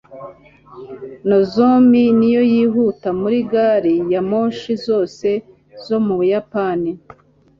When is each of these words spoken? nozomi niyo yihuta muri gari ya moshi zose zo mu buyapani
nozomi 1.27 2.03
niyo 2.17 2.43
yihuta 2.53 3.07
muri 3.21 3.37
gari 3.51 3.95
ya 4.13 4.21
moshi 4.29 4.71
zose 4.87 5.27
zo 5.85 5.97
mu 6.05 6.13
buyapani 6.19 6.91